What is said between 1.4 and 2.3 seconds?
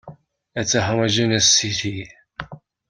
city.